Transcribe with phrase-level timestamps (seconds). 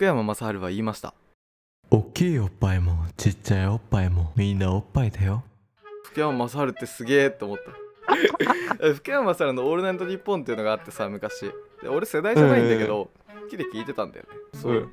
[0.00, 1.12] 福山雅治は言いました。
[1.90, 5.44] 大きいおっぱいもちっちゃいおっぱいもみんなおっぱいだよ。
[6.04, 7.58] 福山雅治ってすげえって思っ
[8.78, 8.88] た。
[8.96, 11.52] 福山雅治の「オールナイトニッポン」っていうのがあってさ昔。
[11.82, 13.10] で俺世代じゃないんだけど、
[13.42, 14.30] 好きで聞いてたんだよね。
[14.58, 14.92] そう、うん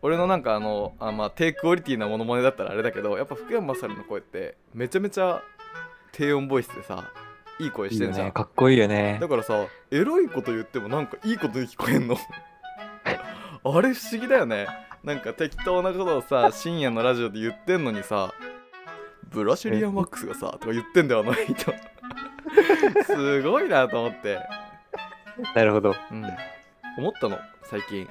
[0.00, 5.42] 俺のなんかあのあまあ低クオリティなモノマネだったらあれだけどやっぱ福山雅治の声ってめちゃめちゃ
[6.12, 7.12] 低音ボイスでさ
[7.60, 8.26] いい声してんじゃん。
[8.28, 9.18] ねかっこいいよね。
[9.20, 12.16] だからさエロいこと言ってもなんかいいことに聞こえんの
[13.64, 14.66] あれ不思議だよね。
[15.04, 18.32] なんか適当なことをさ深夜のラジオで言ってんのにさ
[19.30, 21.72] ブラシリアンワックスがさとか言ってんだよあの人。
[23.04, 24.40] すごいなと思って。
[25.54, 25.94] なるほど。
[26.10, 26.24] うん。
[26.98, 27.38] 思ったの？
[27.64, 28.08] 最近。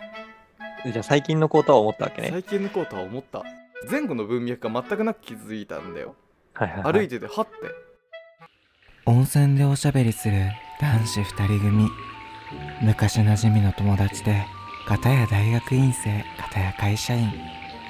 [0.85, 2.29] じゃあ最近のことは思ったわけね。
[2.31, 3.43] 最近のことは思った。
[3.89, 6.15] 前後の文脈が全くなく気づいたんだよ。
[6.53, 7.51] はいはい、はい、歩いててはって。
[9.05, 11.89] 温泉でおしゃべりする男子二人組。
[12.81, 14.45] 昔なじみの友達で
[14.87, 17.29] 片や大学院生片や会社員。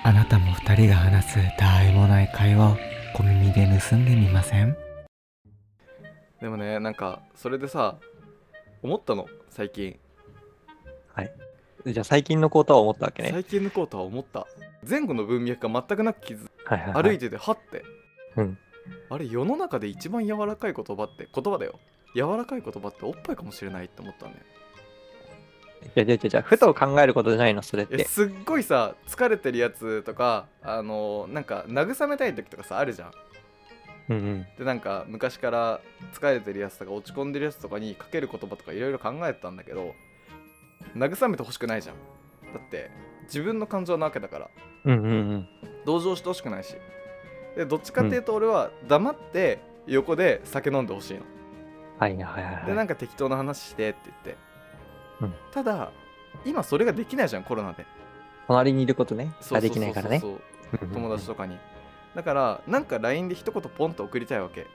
[0.03, 2.77] あなたも二人が話すたわいもない会話を
[3.13, 4.75] 小耳で盗んでみません？
[6.41, 7.97] でもねなんかそれでさ
[8.81, 9.27] 思ったの？
[9.51, 9.99] 最近。
[11.85, 13.29] じゃあ最近のことは思ったわけね。
[13.31, 14.47] 最近のことは思った。
[14.89, 17.83] 前後の文脈が全くなく気づはいはい、はい、歩いててはって、
[18.37, 18.57] うん。
[19.11, 21.79] あれ世の中で一番柔らかい言葉って言葉だよ。
[22.15, 24.43] 柔らかい言葉っておっぱいかもしれないって思ったんだよ
[25.83, 28.03] いやいやいやじゃあふと考えることじゃないのそれって。
[28.05, 33.11] すっごいさ疲れてるやつとかあのなんか慰めたい時とかさあるじゃん。
[34.09, 34.47] うんうん。
[34.57, 35.81] でなんか昔から
[36.13, 39.93] 疲れてるやつとか落ち込んでるやつとかにかける言葉とかいろいろ考えてたんだけど
[40.95, 41.95] 慰めてほしくないじゃん。
[42.53, 42.89] だって
[43.23, 44.49] 自分の感情なわけだから。
[44.85, 45.47] うんうんうん。
[45.85, 46.75] 同情してほしくないし。
[47.55, 51.21] でどっちかっていうと俺は黙って横で酒飲んでほしいの、
[51.97, 54.37] はいはいはいではないんか適当な話してって言って、
[55.21, 55.33] うん。
[55.51, 55.91] ただ
[56.45, 57.85] 今それができないじゃんコロナで。
[58.47, 59.33] 隣にいることね。
[59.51, 60.21] ができないからね。
[60.93, 61.57] 友達とかに。
[62.15, 64.65] だからなんか LINE で一言ポンと送りたいわけ。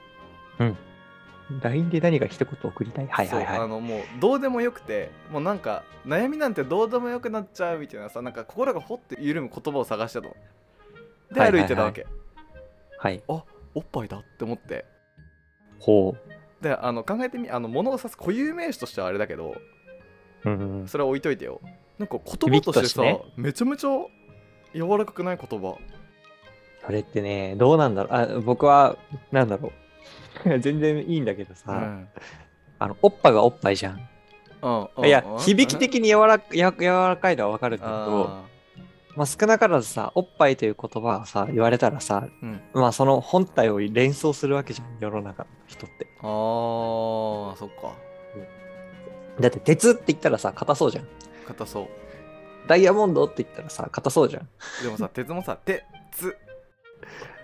[1.61, 3.07] LINE で何か一言送りたい？
[3.07, 10.35] はいはいそうあはのもうどうでもよくてもうなんか悩みなんてどうでもよくなっちゃうみたいなさなんか心がほって緩む言葉を探してたの。
[11.33, 11.61] ではいはいはい。
[11.61, 12.05] 歩いてたわけ、い
[12.97, 13.23] はい。
[13.27, 13.37] お
[13.79, 14.85] っぱいだって思って。
[15.79, 16.15] ほ
[16.61, 19.55] であの考えてみあの物を指す固有名詞としてはあれだけど
[20.45, 20.87] ううんうん。
[20.87, 21.61] それは置いといてよ。
[21.99, 23.89] なんか言葉としてさ響きとしてめちゃめちゃ
[24.73, 25.77] 柔らかくない言葉？
[26.85, 28.13] それってねどうなんだろう？
[28.13, 28.97] あ僕は
[29.31, 29.71] なんだろ
[30.45, 30.59] う。
[30.59, 32.07] 全然いいんだけどさ、うん。
[32.79, 34.09] あのおっぱいはおっぱいじゃん。
[34.61, 37.95] うんうんいやうん響き的に柔らや柔らかいのは分かるんだけど
[38.29, 38.43] あ
[39.15, 42.61] まあ、少なからずさおっぱいという言葉をさ言われたらさーうん。
[42.73, 46.07] まあその本体を連想するわけじゃん世の中の人って。
[46.21, 47.93] あーそっか
[49.39, 51.07] だって鉄って言ったらさ硬そうじゃん。
[51.47, 51.87] 硬そう。
[52.67, 54.47] ダイヤモンドって言ったらさ硬そうじゃん。
[54.83, 55.83] でもさ 鉄もさ「鉄」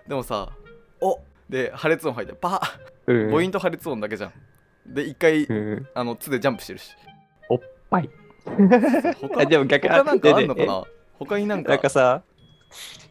[0.08, 0.50] でもさ
[1.02, 1.20] 「お」
[1.50, 2.62] で破裂音入ってパ
[3.08, 3.18] うん。
[3.28, 4.34] ー母音と破裂音だけじゃん。
[4.94, 5.88] で一回うん。
[5.94, 6.92] あの「つ」でジャンプしてるし。
[7.50, 8.10] おっぱい。
[8.46, 10.84] 他あ でも逆他なんかあんのかでな？
[11.18, 11.70] 他になんか。
[11.72, 12.22] なんかさ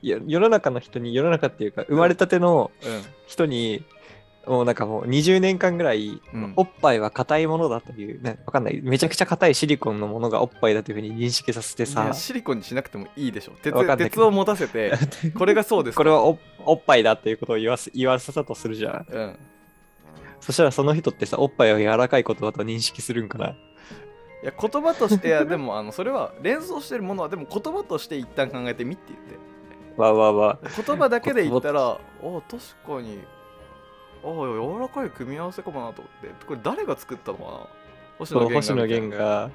[0.02, 3.02] 世の中の人に世の中っていうか生まれたてのうん。
[3.26, 3.84] 人に
[4.48, 6.54] もうなんかもう20年間ぐらい、うん。
[6.56, 8.80] おっぱいは硬いものだという、ね、わかんない。
[8.82, 13.52] めちゃくちゃ硬いシリコンのものがおっぱいだというふうに認識させていさやシリコンにしなくてもいいでしょ。
[13.62, 13.96] 鉄わかんない。
[13.98, 14.92] けど鉄を持たせて
[15.36, 15.96] これがそうです。
[15.96, 19.06] これはおおっぱいだっていうことを言わせ言わせたとするじゃん。
[19.08, 19.38] うん。
[20.40, 23.48] そしたらその人ってさおっぱいを柔らかい言葉と認識するんかな？
[23.48, 29.48] いや言葉としては でもあのそれは連想してるものはでも言葉として一旦考えてみって言って。
[30.00, 30.58] わわわ。
[30.62, 33.18] 言葉だけで言ったらあ確かに
[34.24, 36.46] あ柔らかい組み合わせかもなと思って。
[36.46, 37.50] これ誰が作ったのかな？
[38.18, 39.50] 星野みたいな源が。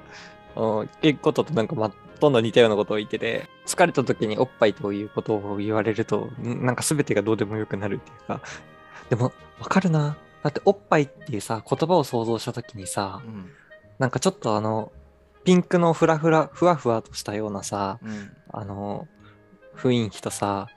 [0.56, 8.40] うん結こととなんかまどんどん似たようなことを言ってて疲れた時におっぱいということを言われるとんなんか全てがどうでもよくなるっていうか。
[9.10, 10.16] でもわかるな。
[10.44, 13.50] だっておっぱいっていうさ言葉を想像した時にさうん。
[13.98, 14.92] なんかちょっとあの
[15.42, 18.30] ピンクのフラフラふわふわとしたようなさうん。
[18.52, 19.08] あの
[19.76, 20.68] 雰囲気とさ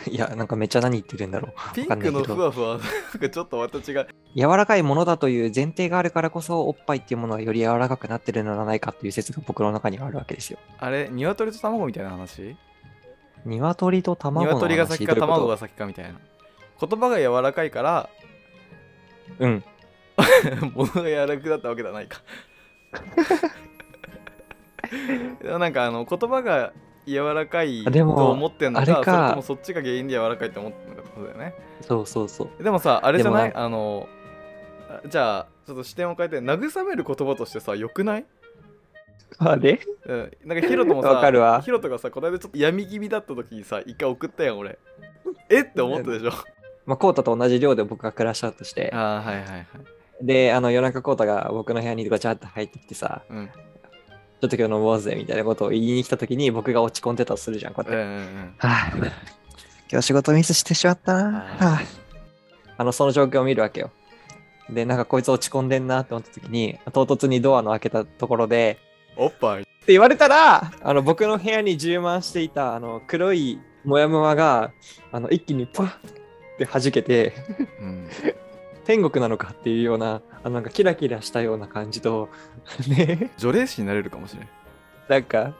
[0.10, 1.74] いやなんかめっちゃ何言ってるんだろう。
[1.74, 4.08] ピンクのふわふわなんかちょっとまた違う。
[4.34, 10.58] 柔らかいものだという前提があるからこそおっぱいっていうものはより柔らかくなってるのではないかという説が僕の中にはあるわけですよ。
[10.78, 12.56] あれ鶏と卵みたいな話？
[13.44, 14.56] 鶏と卵の話。
[14.56, 16.18] 鶏が先か卵が先かみたいな。
[16.80, 18.08] 言葉が柔らかいから
[19.38, 19.64] うん。
[20.74, 22.20] 物が柔らかくなったわけではないか。
[25.58, 26.72] なんかあの言葉が
[27.06, 29.04] 柔らかいあでもと思ってんのかあれか。
[29.04, 31.54] それともそっちが原因で柔らかいと思ってんのかってことだよね。
[31.82, 32.62] そうそうそう。
[32.62, 33.50] でもさあれじゃない？
[33.50, 34.08] であの
[34.88, 38.24] あじゃあちょっと視点を変えて慰める言葉としてさよくない？
[39.38, 39.80] あれ？
[40.06, 41.60] うん、なんかヒロトもさわかるわ。
[41.60, 44.78] ヒロトがさこの間ちょっと闇気味だった時にさ一回送ったやん俺。
[45.50, 45.60] え？
[45.60, 46.30] って思ったでしょ？
[46.86, 49.66] まあ、コータと同じ寮で僕がクラッシュアウトして、ああはいはいはい。
[50.20, 53.48] で、あの夜中コータが僕の部屋にガチャって入ってきてさ、うん。
[53.48, 58.02] ちょっと今日飲もうぜみたいなことを言いに来た時に僕が落ち込んでたとするじゃん、こうやって。
[58.02, 58.92] うんうんうんはあ、
[59.90, 61.38] 今日仕事ミスしてしまったな。
[61.40, 61.82] はあ、
[62.78, 63.90] あの、その状況を見るわけよ。
[64.70, 68.78] で、なんかこいつ落ち込んでんなって思った時に、唐突にドアの開けたところで、
[69.16, 74.72] おっぱいって言われたら、あの僕の部屋に充満していたあの黒いモヤモヤが
[75.12, 75.90] あの一気にパッっ
[76.58, 77.34] て弾けて、
[77.80, 78.08] うん
[78.84, 82.28] 天国なのかっていうような、あのなんかキラキラしたような感じと、
[82.88, 84.48] ね、除霊師になれるかもしれん。
[85.08, 85.52] なんか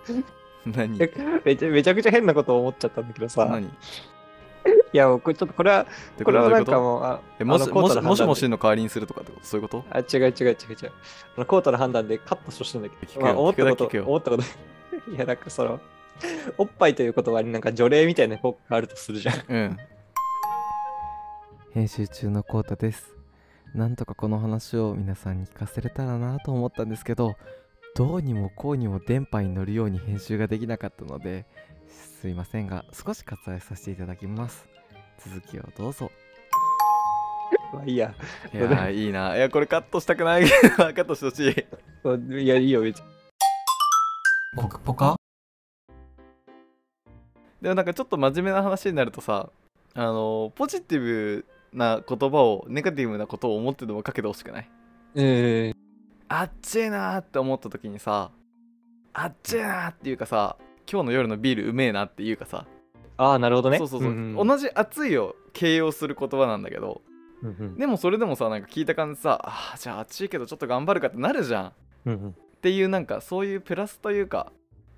[0.66, 0.98] 何？
[1.44, 3.64] めちゃめちゃくちゃ変なことを思っちゃったんだけどさ、何？
[3.64, 5.86] いや、もうこれちょっとこれは、
[6.16, 9.46] でこれはなんかどういうこもう、あとえもしあのコーもしもしもしの代わりにするとかってこと？
[9.46, 9.84] そういうこと？
[9.90, 10.92] あ、違う違う違う違う。
[11.36, 14.42] あのコートの判断でカットしてほしいんだけど、聞くよまあ、思ったこと思ったこと。
[15.10, 15.80] いや、なんかその、
[16.56, 19.44] おっぱいという言葉になんか除霊みたいな効果があるとするじゃん。
[19.48, 19.76] うん。
[21.72, 23.13] 編集中のコータです
[23.74, 27.34] なんとかこの話を皆さんに聞かせれたらなと思ったんですけど
[27.96, 31.44] どうにもこうにも電波に乗るように編集ができなかったので
[31.88, 34.66] すいませんが少し割愛させていただきます。
[35.18, 36.10] 続きをどうぞ。
[37.74, 38.14] まあいいや。
[38.52, 39.36] いやーいいな。
[39.36, 40.44] いやこれカットしたくない。
[40.76, 42.42] カットしてほしい。
[42.42, 43.04] いや、いいよ、別に。
[44.56, 45.16] 僕ポカ？
[47.60, 49.48] でもなんかちょっと真面目な話になるとさ
[49.94, 54.70] あのポジティブな言葉をネガティブなことを思ってでもかけてほしくない？
[55.16, 55.76] えー、
[56.28, 58.30] あっちいなーって思った時にさ
[59.12, 60.56] あっちいなーっていうかさ
[60.90, 62.66] 今日の夜のビールうめえなっていうかさ、
[63.16, 63.78] ああ、なるほどね。
[63.78, 67.02] そうそうそう、んん同じ熱いを形容する言葉なんだけど
[67.42, 67.76] うんうん。
[67.76, 71.66] でもそれでもさなんか聞いた感じさあーじゃあ熱いけどちょっと頑張るかってなるじゃん。
[71.66, 71.72] っ
[72.06, 72.36] うんうん。
[72.60, 74.52] ていうなんかそういうプラスというか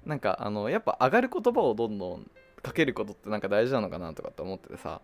[0.04, 2.30] なんかあのやっぱ上がる言葉をどんどん
[2.62, 5.00] かけることってなんか大事なのかなとかって思っててさ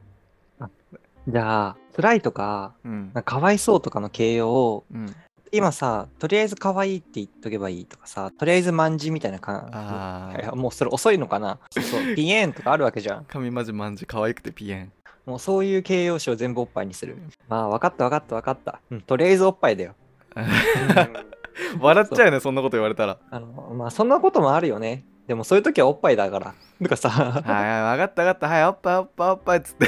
[1.28, 5.14] じゃあ、辛いとか、うんかかわいそうとかの形容を、うん
[5.54, 11.58] 今さ、とりあえず可愛いって言っとけばいいとかさ、とりあえず万字みたいな感あーいやもうそれ遅いのかな？
[11.70, 13.26] そうそう、ピエンとかあるわけじゃん。
[13.26, 14.92] 神マジマンジ可愛くてピエン
[15.26, 17.18] もうそういう形容詞を全部おっぱいにする。
[17.50, 18.80] まあ、分かった分かった分かった。
[18.90, 19.94] うん、とりあえずおっぱいだよ。
[21.78, 25.04] 笑っちゃうよねそんなこと言われたらあの、まあ、そんなこともあるよね。
[25.26, 26.54] でもそういう時はおっぱいだから。
[26.82, 29.86] とかさ、はいはい分かった分かったはいおっぱいおっぱいおっぱいっつって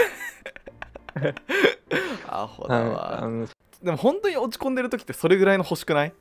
[2.29, 3.49] アホだうんわうん
[3.83, 6.13] でも本当に落ち込んでる時ってそれぐらいの欲しくない？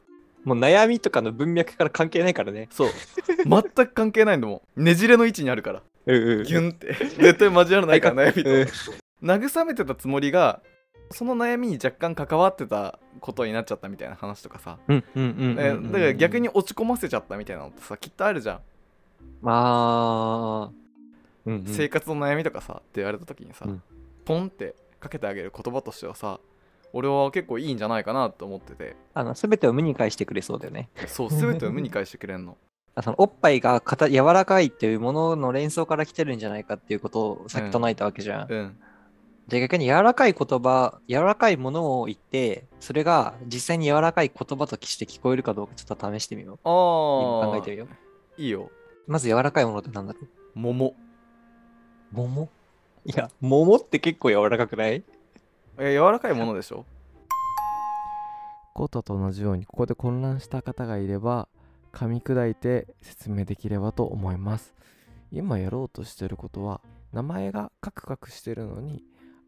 [0.44, 2.68] もう悩みとかの文脈から関係ないからね。
[2.72, 2.90] そう。
[3.45, 4.84] 全く関係ないんだもん。
[4.84, 5.81] ねじれの位置にあるから。
[6.06, 6.94] うんうんギュンって。
[6.94, 8.50] 絶対交わらないから悩みと。
[8.50, 8.68] うん。
[9.30, 10.62] 慰めてたつもりが
[11.12, 15.01] その悩みに若干関わってたことになっちゃったみたいな話とかさ、だか
[15.98, 18.60] ら逆に落ち込ませちゃったみたいなのってさきっとあるじゃん、
[19.42, 20.72] まあ、
[21.45, 21.63] うんうん。
[21.66, 23.81] 生活の悩みとかさって言われた時にさ、うん。
[24.25, 26.39] ポンってかけてあげる言葉としてはさ
[26.94, 28.95] 俺は結構いいんじゃないかなと思ってて。
[29.15, 30.89] あの全てを無に返してくれそうだよね。
[31.07, 32.55] そう全てを無に返してくれんの。
[32.95, 38.51] あそのおっぱいがかた柔らかいっていうものの連想から来てるんじゃないかっていうことをさっき唱えたわけじゃん。
[38.51, 38.77] うん。
[39.47, 46.59] じゃあ逆に柔らかい言葉、柔らかいものを言って、それが実際に柔らかい言葉として聞こえるかどうかちょっと試してみよう。
[46.63, 46.69] あ
[47.44, 47.88] あ今考えてみよ。
[48.38, 48.41] う。
[48.41, 48.69] いいよ。
[49.07, 50.27] まず柔らかいものって何だろう？
[50.53, 50.95] 桃。
[52.11, 52.49] 桃？
[53.06, 55.04] いや、桃って結構柔らかくない？
[55.78, 56.86] え柔らかいものでしょ？
[58.74, 61.48] コータと同じようにここで混乱した方がいれば
[61.92, 64.74] 噛み砕いて説明できればと思います。
[65.31, 66.80] 今やろうとしてることは
[67.12, 69.04] 名前がカクカクしてるのに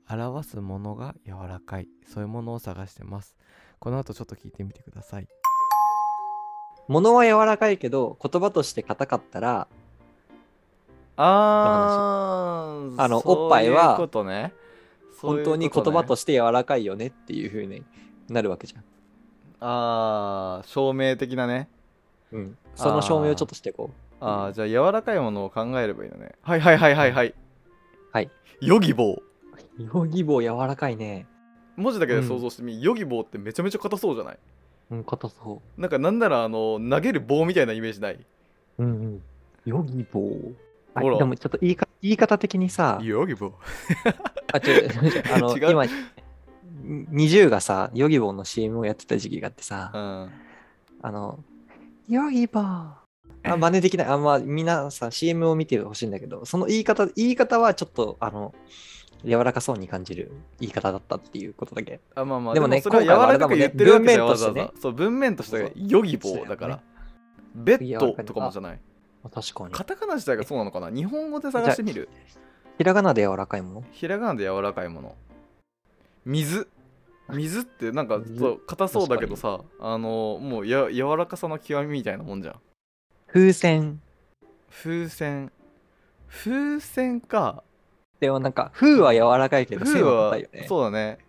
[0.09, 1.87] 表すものが柔らかい。
[2.05, 3.35] そういうものを探してます。
[3.79, 5.27] この後ちょっと聞いてみてください。
[6.87, 9.67] 物は柔らかいけど、言葉として硬かったら、
[11.17, 13.95] あーあのおっぱいは
[15.21, 17.83] 本当に言葉として柔らかいよねっていう風に
[18.29, 18.83] なるわけじゃん。
[19.61, 21.69] あー証明的なね
[22.31, 22.57] うん。
[22.75, 27.33] その証明をちょっとしていこあーじゃあ柔らかいものを考えればいいのねはいはいはいはいはい
[28.11, 28.29] はい
[28.61, 29.23] ヨギボーう。
[29.77, 31.27] ヨギボー柔らかいね。
[31.75, 34.37] 文字だけで想像してみ、ヨギボーってめちゃめちゃ硬そうじゃない？
[34.91, 38.13] うん、硬そなんかなんならあの投げる棒みたいなイメージない？
[38.13, 38.25] う。
[38.79, 39.21] うんうん。
[39.65, 40.53] ヨギボー。
[40.95, 43.51] あほらでもちょっと言いか言い方的にさ、ヨギボー。
[44.53, 45.71] あ、違う、違 うあの、違う？
[45.71, 45.83] 今、
[47.11, 50.29] 20がさ、ヨギボーの CM をやってた時期があってさ、うん。
[51.01, 51.39] あの、
[52.07, 52.89] ヨギボー。
[53.43, 54.07] あ、真似できない。
[54.07, 58.53] あんま、皆さん CM を見てほしいんだけど、その言い方、言い方はちょっと、あの、
[59.23, 61.99] 柔らかそうに感じる言い方だったっていうことだけ。
[62.13, 64.71] あまあまあでもねそれは柔らかく言ってるわけじゃんわざわざ。
[64.79, 66.79] そう文面としてヨギボーだから。
[67.55, 68.73] ベッドとかもじゃない？
[68.73, 68.77] あ
[69.29, 69.71] 確かに。
[69.71, 70.89] カタカナ自体がそうなのかな？
[70.89, 72.09] 日本語で探してみる？
[72.77, 73.83] ひらがなで柔らかいもの？
[73.91, 75.15] ひらがなで柔らかいもの。
[76.25, 76.67] 水？
[77.29, 78.39] 水ってなんか水？
[78.39, 82.55] そう硬そうだけどさあのもうや柔らかさの極みみたいなもんじゃん。
[83.27, 84.01] 風船。
[84.69, 85.51] 風船。
[86.27, 87.63] 風船か。
[88.19, 90.65] でもなんか、風は柔らかいけど、風は硬いよね。
[90.67, 91.19] そうだね。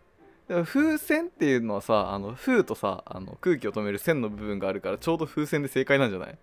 [0.48, 6.38] 風船っていうのはさあの風とさあの空気を止める線の部分があるからちょうど風船で正解なんじゃない？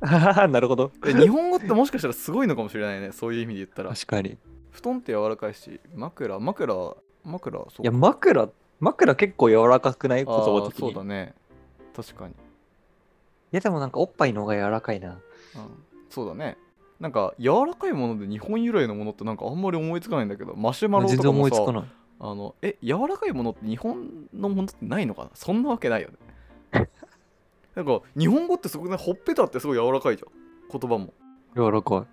[0.00, 0.92] なるほど。
[1.02, 4.30] で日本語ってもしかしたらすごいのかもしれないねそういう意味で言ったら確かに。
[4.30, 4.38] い
[4.70, 8.48] 布団って柔らかいし枕枕枕そうや、枕、
[8.80, 10.24] 枕結構柔らかくない？
[10.24, 10.80] 言葉的に。
[10.80, 11.34] そうだね
[11.96, 12.34] 確かに、い
[13.52, 15.10] や、でもなんかおっぱいの方が柔らかいな。
[15.10, 15.18] うん、
[16.10, 16.58] そうだね
[17.00, 21.84] なんか柔らかいもので日本由来のものってなんかあんまり思いつかないんだけどマシュマロとかもさ思いつかない。
[22.20, 25.30] あのえ柔らかいものって日本のものってないのかな？
[25.34, 26.14] そんなわけないよね
[27.74, 30.78] なんか日本語ってすごくねほっぺたってすごい柔らかいじゃん。
[30.80, 31.12] 言葉も。
[31.56, 32.06] 柔らか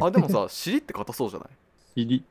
[0.00, 1.46] あでもさ 尻って硬そうじゃな
[1.96, 2.02] い？
[2.02, 2.02] い。
[2.04, 2.24] 入り。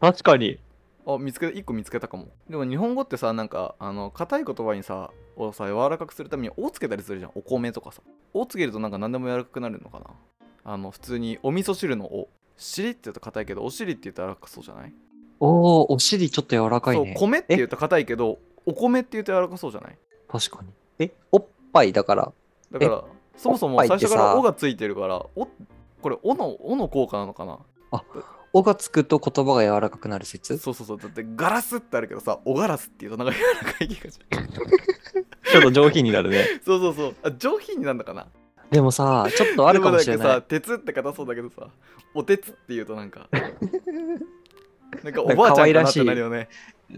[0.00, 0.58] 確かに。
[1.06, 2.28] あ見つけ1個見つけたかも。
[2.48, 7.32] でも日本語ってさなんかあの硬い言葉にさをさ柔らかくするために「お」つけたりするじゃん。
[7.34, 10.06] お米とかさ「お」つけるとなんか何でも柔らかくなるのかな。
[10.66, 14.92] あの普通にお味噌汁の「お」尻って言うと硬いけどお尻って言うと柔らかそうじゃない？
[15.40, 15.48] お
[15.82, 17.14] お、お尻ちょっと柔らかいそうね。
[17.18, 19.98] 米って言うと硬いけどお米って言うと柔らかそうじゃない？
[20.28, 20.70] 確かに。
[21.00, 22.32] え、おっぱいだから。
[22.70, 23.04] だから
[23.36, 25.48] そもそも最初から「お」がついてるからお
[26.00, 27.58] これ「お」の「お」の効果なのかな？
[28.52, 30.56] おがつくと言葉が柔らかくなる説？
[30.58, 30.98] そうそうそう。
[30.98, 34.26] だってガラスってあるけどさおガラスっていうとなんか柔らかい気がする
[35.50, 36.60] ちょっと上品になるね。
[36.64, 37.14] そうそうそう。
[37.24, 38.28] あ上品になんだかな？
[38.70, 40.26] でもさ、ちょっとあるかもしれない。
[40.26, 40.46] でもんかさ。
[40.48, 41.68] 鉄って硬そうだけどさ
[42.14, 43.28] お鉄っていうとなんか。
[45.02, 46.48] なんかおばあちゃんかなってなるよね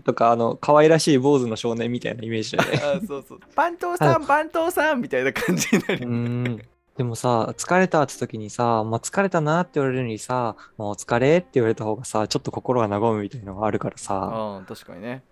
[0.04, 2.80] とか、あの、可愛らしい坊主の少年みたいなイメージだよね。
[3.02, 3.40] あそうそう。
[3.54, 6.62] 番頭さん番頭さんみたいな感じになるうーん。
[6.96, 15.22] でもさ、疲れたって時にさ、まあ、疲れたなって言われるのにさ、まあ、お疲れって言われた方がさ、ちょっと心が和むみたいなのがあるからさ、ああ確かにね。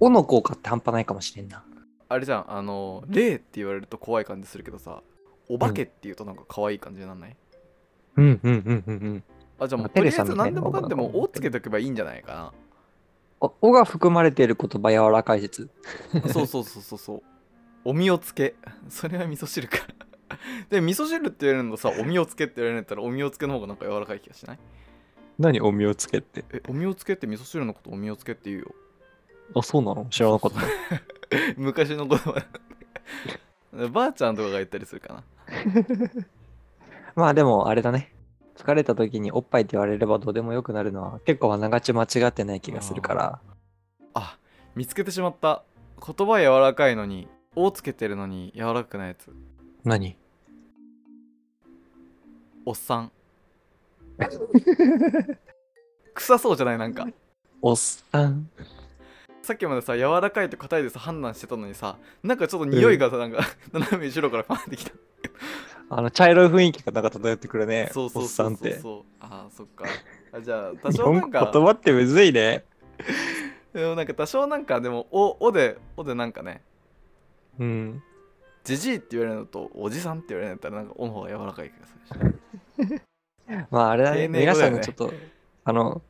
[0.00, 1.64] おの効果って半端ないかもしれんな。
[2.08, 5.02] あれじゃんあの霊って言われると怖い感じするけどさ
[5.48, 7.36] お化けっていうとなんか可愛い感じになんない、
[8.16, 8.24] うん。
[8.24, 9.24] うんうんうんうん。
[9.58, 12.52] あじゃあもうとりあえず何でもかんでも女の子「お」つけておけばいいんじゃないか
[13.40, 15.68] おおが含まれている言葉柔らかい説。
[16.14, 17.22] な そうそうそうそうそう
[17.84, 18.54] おみをつけ
[18.88, 19.78] それは味噌汁か
[20.70, 24.58] で味噌汁って言われるのとさおみをつけって言われるんだったらおみをつけの方がなんか柔らかい気がしない？
[25.38, 26.44] 何おみをつけって？
[26.52, 28.74] えおみをつけって味噌汁のことおみをつけって言うよ
[29.54, 30.06] あ、そうなの？
[30.06, 30.60] 知らなかった。
[31.56, 32.42] 昔の言葉
[33.92, 35.22] ばあちゃんとかが言ったりするかな
[37.14, 38.12] まあでもあれだね。
[38.56, 43.40] 疲れた時におっぱいって言われればどうでもよくなるのは結構あながち間違ってない気がするから。
[44.14, 44.38] あ
[44.74, 45.62] 見つけてしまった。
[46.04, 49.30] 言葉柔らかいのに「お」つけてるのに柔らかくないやつ。
[49.84, 50.16] 何？
[52.64, 53.12] おっさん。
[56.14, 56.78] 臭そうじゃない？
[56.78, 57.06] なんか。
[57.62, 58.50] おっさん。
[59.42, 63.38] さっきまでさ柔らかいと硬いでさ判断してたのにさなんかちょっと匂いがさ、なんか
[63.72, 64.90] 斜め後ろからパンってきた
[65.88, 67.90] あの茶色い雰囲気がなんか漂ってくるね。
[67.92, 68.78] そうそうおっそうそうさんって。
[68.80, 69.84] そうあーそっか
[70.32, 72.64] あじゃあ 多日少なん本言か葉ってむずいね。
[73.72, 76.62] でもなんか多少なんかでもおおでおでなんかね
[77.58, 78.02] うん。
[78.64, 83.02] じじいって言われるのとおじさんって言われるんだったらなんかおの方が柔らかい気がするし
[83.70, 84.28] まああれだね。
[84.28, 85.12] 皆さんのちょっと、
[85.64, 86.02] あの、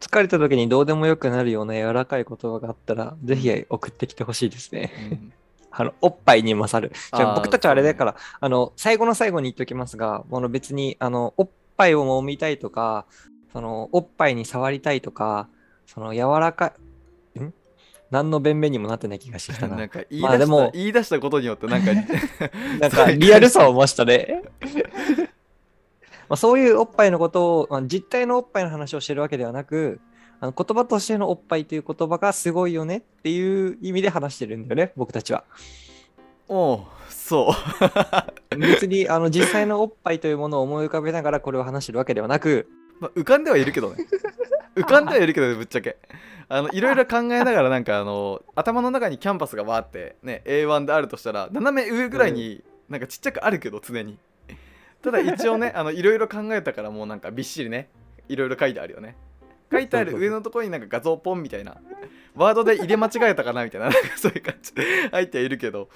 [0.00, 4.90] 疲れた時にどうでもよくなるような柔らかい言葉があったら、ぜひ送ってきてほしいですね。
[5.12, 5.32] うん
[5.72, 6.94] あの、おっぱいに勝る。
[6.94, 13.06] じゃ僕たちはあれだから、あの、最後の最後に言っておきますが、あの別に、あの、おっぱいを揉みたいとか、
[13.52, 15.48] その、おっぱいに触りたいとか、
[15.86, 16.74] その、柔らか
[17.36, 17.52] い、ん？
[18.10, 19.76] 何の弁明にもなってない気がしてきたな。
[19.76, 21.92] なんか言い出した、まあでも言い出したことによってなんか
[22.80, 24.42] なんか、リアルさを増したね。
[26.28, 30.00] まあそういうおっぱいのことを、まあ、実態のおっぱいの話をしてるわけではなく、
[30.42, 35.44] あの言葉としてのおっぱいという言葉がすごいよねっていう意味で話してるんだよね、僕たちは。
[36.48, 37.52] おうそ
[38.50, 38.56] う。
[38.58, 42.68] 別にあの実際のおっぱいというものを思い浮かべながらこれを話してるわけではなく、
[42.98, 44.04] まあ、浮かんではいるけどね。
[44.74, 45.96] 浮かんではいるけどね ぶっちゃけ。
[46.48, 54.18] あのいろいろ考えながらなんかあの頭の中にキャンパスがわーってね A1 であるとしたら斜め上ぐらいになんかちっちゃくあるけど常に。
[55.02, 57.88] ただ一応ねあのいろいろ考えたからもうなんかびっしりね
[58.28, 59.14] いろいろ書いてあるよね
[59.72, 61.76] 書いてある上のところになんか画像ポンみたいな。
[62.34, 63.88] ワードで入れ間違えたかなみたいな。
[63.88, 64.74] なんかそういう感じ。
[64.74, 65.88] で入ってはいるけど。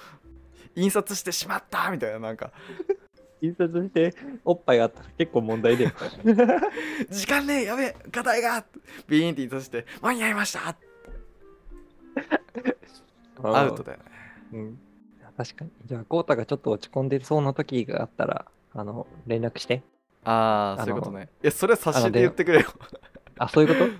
[0.75, 2.51] 印刷してしまったみたいななんか。
[3.41, 5.91] 印刷しておっぱいがあったら結構問題で。
[7.09, 8.65] 時間ねえやべえ課題が。
[9.07, 10.75] ビーンって印刷して間に合いました。
[13.43, 14.03] アウトだよね。
[14.53, 14.79] うん。
[15.37, 15.71] 確かに。
[15.85, 19.83] じゃあ、コータがちょっと落ち込んでそうな時があったら、あの、連絡して。
[20.23, 21.29] ああそういうことね。
[21.41, 22.65] いやそれは差しで言ってくれよ
[23.39, 23.91] あ、そういうこと？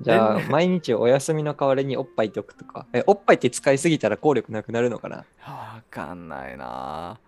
[0.00, 2.86] じゃあ連、毎日お休みの代わりにおっぱいっておくとか。
[2.92, 5.18] え、おっぱいって使いすぎたら効力なくなるのかな？
[5.46, 7.18] わかんないな。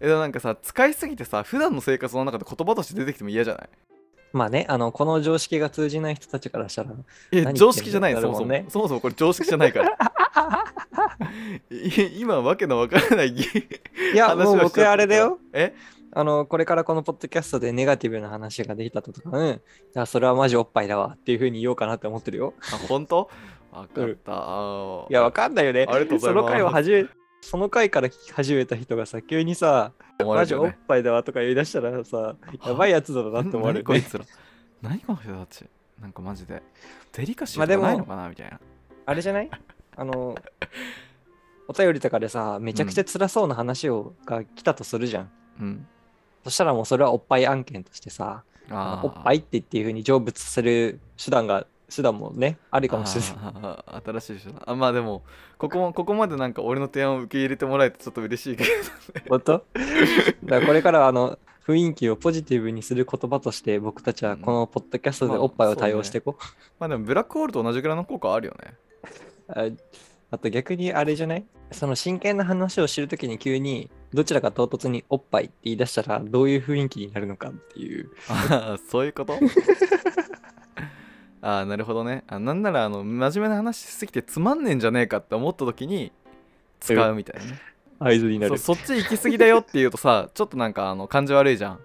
[0.00, 3.68] えでもなんかさ使いすぎてさ普段の生活の中で言葉として出てきても嫌じゃない？
[4.32, 9.96] まあね、あの、この常識が通じない人たちからしたら、え何言ってんだ常識じゃないそもそも、そもそもこれ常識じゃないから。
[11.70, 15.38] い今わけのわからないぎいや、もう僕あれだよ。
[15.52, 15.74] え？
[16.18, 20.06] あの、これからこのポッドキャストでネガティブな話ができたとか、うん。
[20.06, 22.54] それはマジおっぱいだわっていうふうに言おうかなって思ってるよ。
[22.72, 23.28] あ本当？
[23.70, 24.32] わかった、
[25.10, 25.86] いや、わかんないよね。
[25.86, 26.42] ありがとうございます。
[26.42, 27.04] その回を始め、
[27.42, 29.92] その回から聞き始めた人がさ、急にさ、
[30.24, 33.84] マジおっぱいだわとか言い出したらさ、やばいやつだなって思われるね。
[33.84, 34.24] 何こいつら。
[34.80, 35.66] 何この人たち。
[36.00, 36.62] なんかマジで。
[37.12, 38.58] デリカシーないのかなみたいな。
[39.04, 39.50] あれじゃない？
[39.94, 40.34] あの、
[41.68, 45.30] お便りとかでさ、めちゃくちゃ辛そうな話を、が来たとするじゃん。
[45.60, 45.86] うん
[46.46, 53.22] そしたらもうそれはおっぱい案件としてさ、あおっぱいってっていうふうに成仏する手段が、手段もね、あるかもしれ
[53.60, 54.02] ない。
[54.20, 55.24] 新しい人だあまあでも
[55.58, 58.70] ここもここまでなんか俺の提案を受け入れてもらえてちょっと嬉しいけど
[59.28, 59.58] 本当？
[59.58, 59.66] こ
[60.72, 61.36] れからはあの
[61.66, 66.42] 雰囲気をポジティブにする言葉として僕たちはこのポッドキャストでまあおっぱいを対応していこう。
[66.78, 69.76] まあでもブラックホールと同じぐらいの効果あるよね
[70.30, 71.44] ああと逆にあれじゃない？
[71.72, 78.10] その真剣な話を知るときに急にどちらか唐突におっぱいって言い出したらどういう雰囲気になるのかっていう。
[78.28, 79.34] あ ーそういうこと？
[81.42, 82.24] ああなるほどね。
[82.26, 86.10] あなんならあの真面目な話しすぎてつまんねえんじゃねえかって思った時に
[86.80, 87.58] 使うみたいなね。
[87.98, 88.58] 合図になる。
[88.58, 91.78] そうそっち行き過ぎだよって言うとさ ちょっとなんかあの感じ悪いじゃん。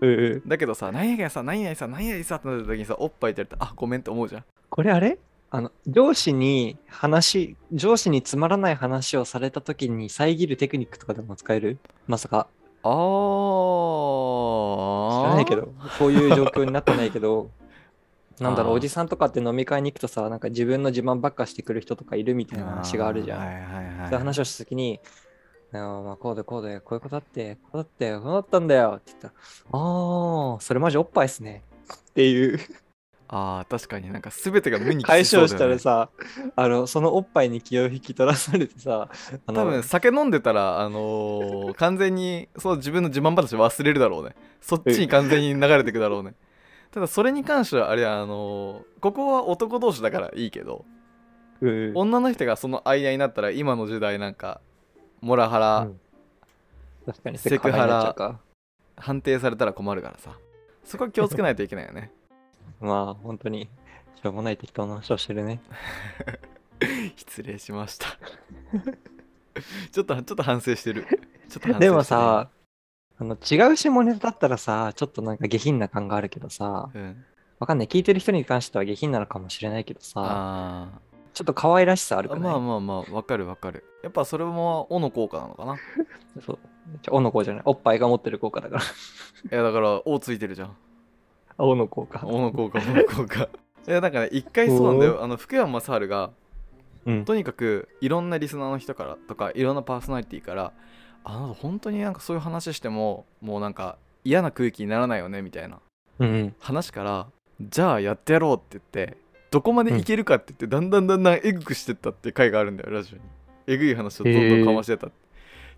[0.00, 0.48] うんうん。
[0.48, 4.44] だけどさ何々さ何々さ何々さってなった時にさおっぱいって言われてあごめんって思うじゃん。
[4.70, 5.18] これあれ？
[5.50, 11.78] あの上司に話、上司につまらない話をされたときに遮るテクニックとかでも使える？
[12.06, 12.48] まさか。
[12.82, 12.92] あ知ー
[15.28, 17.50] らないけど、そういう状況になってないけど、
[18.40, 23.38] なんだろう、おじさんとかって飲み会に行くとさ、なんか自分の自慢ばっかしてくる人とかいるみたいな話があるじゃん。
[23.40, 23.70] はいはいはい、そ
[24.10, 25.00] ういう話をしたときに、
[25.72, 29.34] あーまあこうでこうで、こういうことだって、こうだって、こうだったんだよって言ったら、
[29.72, 31.62] ああ、それマジおっぱいっすね。
[31.94, 32.60] っていう
[33.30, 36.08] あー確かになんか全てが無に解消したらさ、
[36.56, 39.10] あの、そのおっぱいに気を引き取らされてさ、
[39.46, 44.34] 多分酒飲んでたらあのー完全にそう自分の自慢話忘れるだろうね。
[44.62, 46.34] そっちに完全に流れていくだろうね。
[46.90, 50.86] ただそれに関してはあれはあのーここは男同士だからいいけど
[51.60, 51.92] うん。
[51.94, 54.62] 女の人がその間になったら今の時代なんか
[55.20, 56.00] モラハラ、うん。
[57.04, 58.40] 確かにセクハラ。
[58.96, 60.32] 判定されたら困るからさ。
[60.84, 62.10] そこは気をつけないといけないよね
[62.80, 63.68] まあ、本当に、
[64.22, 65.60] しょうもない適当な話をしてるね。
[67.16, 68.06] 失礼しました
[69.90, 71.04] ちょっとちょっと反省してる
[71.48, 72.50] ちょっと反省してるでもさ、
[73.18, 77.24] あの違う下ネタだったらさ、ちょっとなんか下品な感があるけどさ、うん、
[77.58, 77.88] わかんない。
[77.88, 81.00] 聞いてる人に関しては下品なのかもしれないけどさ、あ
[81.34, 85.76] ちょっと可愛らしさあるーかな、まあまあまあわかるわかるやっぱそれも「お」の効果なのかな？
[86.44, 86.58] そう。
[87.10, 87.62] おの子じゃない。
[87.66, 88.82] おっぱいが持ってる効果だから。
[88.82, 88.84] い
[89.50, 90.76] やだから「お」ついてるじゃん
[91.58, 92.20] あおの効果。
[92.24, 93.48] おの効果、おの効果。
[93.86, 95.22] いや、なんかね、一回そうなんだよ。
[95.22, 96.30] あの、福山雅治が、
[97.04, 97.24] うん。
[97.24, 100.72] とにかく、いろんなリスナーの人からとか、いろんなパーソナリティから、
[101.24, 105.80] あの、本当になんかそういう話しても、もうなんか嫌な空気にならないよね、みたいな
[106.20, 106.54] うんうん。
[106.60, 107.26] 話から、
[107.60, 109.16] じゃあやってやろうって言って、
[109.50, 113.22] どこまでいけるかって言って、だんだんだんだんエグくしてったっていう回があるんだよ、ラジオに。
[113.66, 115.08] えぐい話をどんどんかましてた。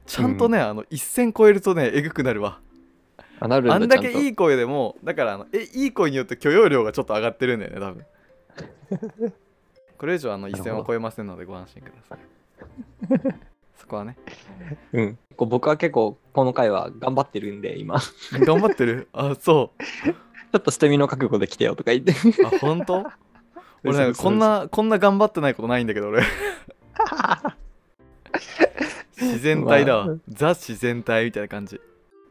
[0.07, 2.61] ちゃんとね、あの、一線超えるとね、えぐくなるわ。
[3.41, 9.33] あ、なるんだあんだけいい声でもだからあのえいい声によって許容量がちょっと上がってるんだよね多分。
[9.99, 12.19] これ以上あの一線は超えませんのでご安心ください。
[13.77, 14.17] そこはね。
[14.93, 15.19] うん。
[15.37, 17.99] こう僕は結構、この回は頑張ってるんで、今。
[18.01, 18.07] ち
[18.41, 19.09] 頑張ってる？
[19.13, 19.73] あそ
[20.53, 22.13] ょっと捨て身の覚悟で来てよとか言って。
[22.13, 23.07] うあ本当？
[23.85, 26.23] 俺なんかこんなこんな頑張ってないことないんだけど俺。
[29.17, 30.17] 自然体だわ、まあ。
[30.29, 31.81] ザ自然体みたいな感じ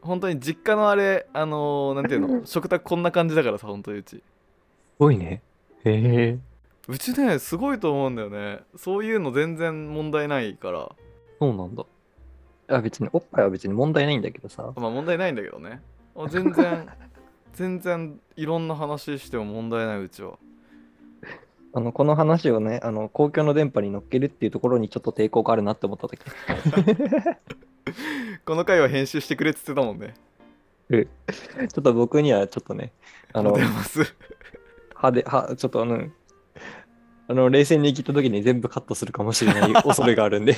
[0.02, 2.46] 本当に実家のあれあのー、なんていうの？
[2.46, 4.22] 食卓こんな感じだからさ本当にうちす
[4.98, 5.42] ごいね。
[5.84, 6.38] へえ。
[6.88, 10.90] うちねすごいと思うんだよねそういうの全然問題ないから
[11.38, 11.82] そうなんだ。
[11.82, 14.72] いや別に、おっぱいは別に問題ないんだけどさ。
[14.76, 15.80] まあ問題ないんだけどね
[16.16, 16.88] あ全然
[17.54, 20.38] 全然いろんな話しても問題ないうちは
[21.72, 26.20] あの、この話をね、あの、公共の電波に乗っけるっていうところにちょっと抵抗があるなって思った時。
[28.44, 30.14] この回は編集してくれって言ってたもんね。
[30.90, 32.92] ちょっと僕にはちょっとね、
[33.32, 34.14] あの出、ます。
[34.94, 36.08] 歯で、歯、ちょっとあの、
[37.28, 40.56] あの、冷静に聞いた時に全部カットするかもしれない 恐れがあるんで。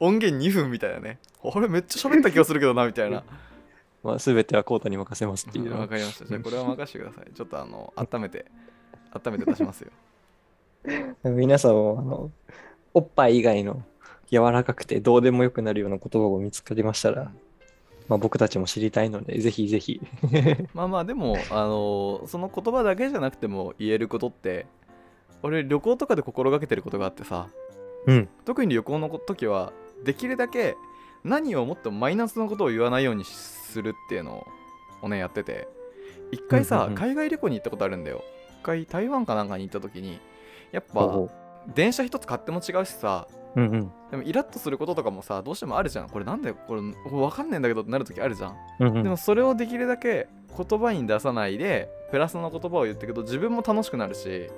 [0.00, 1.20] 音源2分みたいなね。
[1.44, 3.22] あれめっちゃ喋った気がするけどなみたいな。
[4.02, 5.66] まあ、全てはコータに任せますっていう。
[5.66, 6.24] のはわかりました。
[6.24, 7.32] じゃあこれは任せてください。
[7.32, 8.46] ちょっとあの温めて
[9.12, 9.90] 温めて出しますよ。
[11.22, 12.30] 皆さんもあの
[12.94, 13.84] おっぱい以外の
[14.32, 17.30] 柔らかくてどうでもよくなるような言葉を見つかりましたら、
[18.08, 20.00] まあ、僕たちも知りたいのでぜひぜひ。
[20.72, 24.66] まあまあでもあのその言葉だけじゃなくても言えることって
[25.42, 27.48] 俺旅行とかで心がけてることがあってさ
[28.06, 28.28] うん。
[28.46, 30.76] 特に旅行の時はできるだけ
[31.24, 34.46] 何をもっとマイナスのことを言わないようにするっていうの
[35.02, 35.68] をねやってて
[36.32, 38.24] 一回さ、海外旅行に行ったことあるんだよ。
[38.60, 40.18] 一回台湾かなんかに行った時に
[40.72, 41.30] やっぱほ
[41.74, 43.92] 電車一つ買っても違うしさううんうん。
[44.10, 46.08] でもイラッとすることとかもさどうしてもあるじゃん。
[46.08, 48.56] これなんでこれ分かんねえんだけどってなる時あるじゃん。
[48.80, 49.02] うんうん。
[49.02, 54.50] でもそれをできるだけ言葉に出さないでプラスの言葉を言っていくと自分も楽しくなるし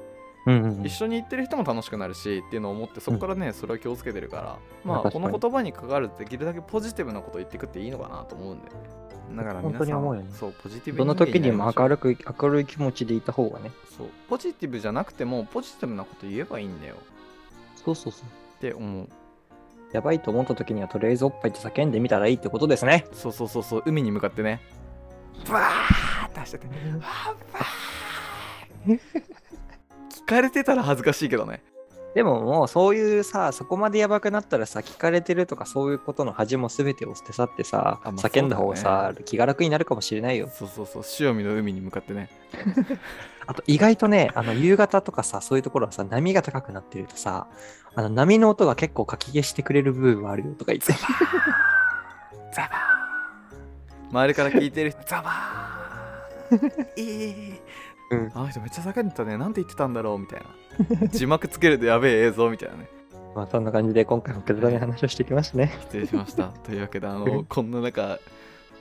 [0.47, 0.87] うんうんうん。
[0.87, 4.59] 一緒に行ってる人も楽しくなるしっていうのを思ってそこからね、それを気をつけてるから。
[4.85, 8.71] まあこの言葉に関わるできるだけポジティブなことを言っていくっていいのかなと思うんで
[9.37, 10.29] だから皆さん本当に思うよね。
[10.33, 13.71] そうポジティブどの時にも明るるく明るい気持ちでいた方がね。
[13.97, 14.09] そう。
[14.29, 16.97] ポジティブじゃなくてもポジティブなこと言えばいいんだよ。
[17.77, 18.29] そうそうそう。
[18.57, 19.09] って思う。
[19.93, 23.07] やばいと思った時にはとりあえずおっぱいって叫んでみたらいいってことですね。
[23.13, 23.83] そうそうそうそう。
[23.87, 24.61] 海に向かってね。
[25.51, 26.75] バーって走ってて。
[26.75, 29.01] わーバー
[30.11, 31.63] 聞かれてたら恥ずかしいけどね
[32.15, 40.49] でももうそういうさそこまでやばくなったらさ聞かれてるとかそういうことの恥も全てを捨て去ってさ、あまあ叫んだ方がさ、気が楽になるかもしれないよ。
[40.49, 42.31] そうそうそう塩見の海に向かってね。
[43.47, 47.47] あと意外とねあの夕方とかさそういうところはさ波が高くなってるとさ
[47.95, 50.95] あの波の音が結構かき消してくれる部分もあるよとか言って。
[52.55, 57.61] ザバー周りから聞いてる人ザバーえー
[58.11, 58.33] うん。
[58.35, 59.37] あの人めっちゃ叫んでたね。
[59.37, 60.43] なんて言ってたんだろうみたい
[61.01, 61.09] な。
[61.09, 62.89] 字幕つけるとやべえ映像みたいなね。
[63.35, 64.81] まあそんな感じで今回もくだらない。
[64.81, 65.73] 話をしてきましたね。
[65.81, 66.49] 失礼しました。
[66.49, 68.19] というわけであのこんな中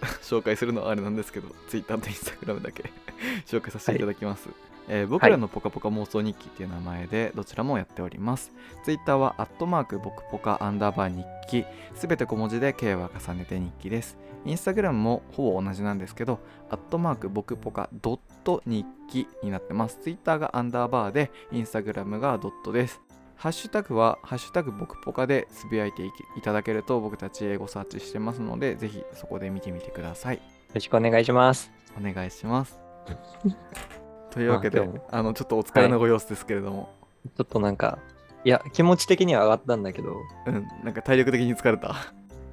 [0.21, 2.91] 紹介するのはあれなんですけど Twitter と Instagram だけ
[3.45, 4.49] 紹介させていただきます、
[4.87, 8.51] えー僕らのポカポカ妄想日記っていう名前でどちらもやっております、
[8.83, 11.65] Twitter はアットマーク僕ポカアンダーバー日記
[11.95, 19.99] すべて小文字で K は重ねて日記ですインスタグラムもほぼ同じなんですけど、アットマーク僕ポカドット日記になってます。
[20.01, 23.01] ツイッターがアンダーバーで、インスタグラムがドットです。
[23.35, 30.35] ハッシュタグは、ハッシュタグ僕ポカでつぶやいていただけると僕たち英語サーチしてますので、ぜひそこで見てみてください。
[30.35, 30.41] よ
[30.73, 32.79] ろしくお願いしますお願いします。
[34.33, 36.93] というわけで、あ今日もあの、ちょっとお疲れのご様子ですけれども、
[37.37, 37.99] ちょっとなんか
[38.43, 40.17] いや気持ち的には上がったんだけど
[40.47, 41.95] うん、なんか体力的に疲れた？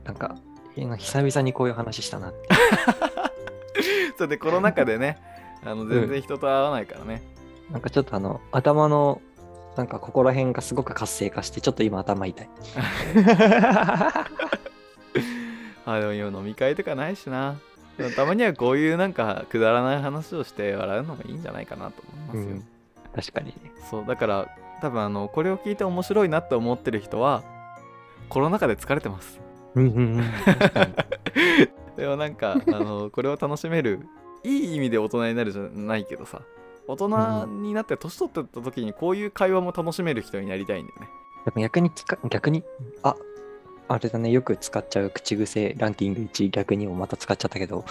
[0.04, 0.36] なんか
[0.74, 2.48] 久々にこういう話したなって。
[4.16, 5.18] それでコロナ禍でね、
[5.64, 7.22] あの全然人と会わないからね。
[7.70, 9.20] なんかちょっとあの頭の
[9.76, 12.50] なんかここら辺がすごく活性化してちょっと今頭痛い。
[15.86, 17.56] あでも今飲み会とかないしな
[18.16, 22.64] たまにはこういうなんかくだらない話をして笑うのもいいんじゃないかなと思いますよ、うん。
[23.14, 23.46] 確かに。
[23.48, 23.54] ね
[23.90, 24.48] そうだから
[24.80, 27.44] 多分あのこれを聞いて面白いなって思ってる人は
[28.28, 29.40] コロナ禍で疲れてます。
[31.96, 34.00] でもなんかあのこれを楽しめる
[34.42, 36.42] いい意味で大人になるじゃないけどさ
[36.88, 41.08] 大人になって年取ってった時にこういう会話も楽しめる人になりたいんだよね。
[41.56, 42.64] 逆に聞か逆に
[43.02, 43.14] あ
[43.92, 47.84] あれだねよく使っちゃう口癖ランキング1逆にもまた使っちゃったけど。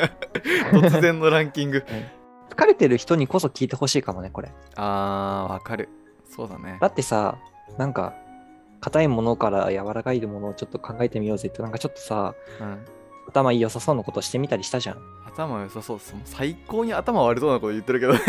[0.70, 1.82] 突然のランキング。
[2.54, 4.52] 疲れてる人にこそ聞いてほしいかもねこれ。
[4.76, 5.88] あーわかる。
[6.28, 6.76] そうだね。
[6.78, 7.38] だってさ
[7.78, 8.12] なんか
[8.82, 12.78] 硬いものから柔らかいものをちょっと考えてみようぜってなんかちょっとさうん。
[13.28, 14.98] 頭良さそうなことしてみたりしたじゃん。
[15.26, 15.98] 頭良さそう。
[15.98, 18.20] ですもう最高に頭悪そうなこと言ってるけどね。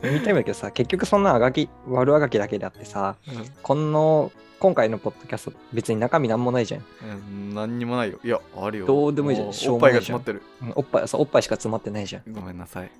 [0.02, 3.16] 見たいんだけどさ結局そんなあがき悪あがきだけであってさ
[3.62, 6.84] この今回のポッドキャスト別に中身なんもないじゃん
[7.30, 8.18] うん、何にもないよ。
[8.24, 8.86] いや、あるよ。
[8.86, 10.42] どうでもいいじゃんおしょうおっぱいいじゃんが詰まってる。
[10.62, 12.90] うんおっぱいそうおっぱいしか詰まってないじゃんごめんなさい。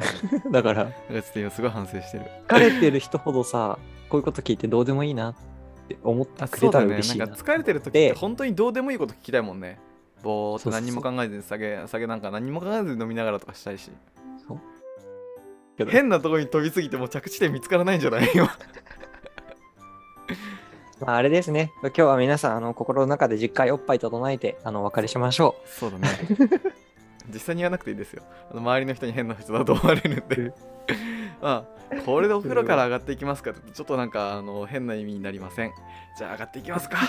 [0.50, 2.24] だからだからちょっと今すごい反省してる。
[2.48, 5.34] 疲れてる人ほどさこういうこと聞いてどうでもいいなっ
[5.88, 6.84] て思ってあ、くれそうだね。
[6.86, 9.78] たら嬉しいななんか疲れてる時ってで本当にどうでもいいこと聞きたいもんね。
[10.22, 13.90] ぼーっとそうそうそう何も考えずに酒、酒なんか何も考えずに飲みながらとかしたいし。
[14.48, 14.58] そう
[15.76, 18.30] けど変なとこに飛びすぎてもう着地点見つからないんじゃない？
[18.34, 18.50] 今。
[21.00, 26.08] まあ、あれですね今日は皆さんあの心の中で実家おっぱい整えてあのお別れしましょそうだね。
[27.32, 28.22] 実際に言わなくていいですよ。
[28.50, 30.52] あの周りの人に変な人だと思われるんで。
[31.40, 35.72] まあ、これでお風呂から上がっていきますかちょっとなんかあの変な意味になりません。
[36.18, 36.98] じゃあ上がっていきますか。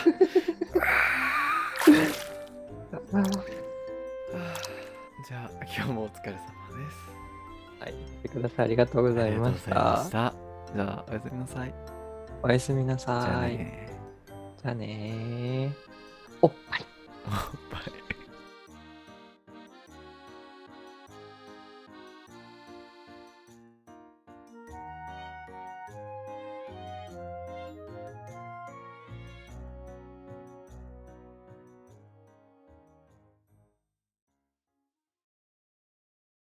[5.28, 6.42] じゃあ今日もお疲れ様で
[6.92, 7.12] す。
[7.80, 10.06] うはい来てくださいありがとうございました。
[10.10, 10.34] じゃ
[10.78, 12.01] あおやすみなさい。
[12.44, 13.90] おやすみなさいね
[14.62, 15.74] じゃあねー。
[16.42, 16.86] おっぱい。
[17.26, 17.34] おっ
[17.72, 18.01] ぱい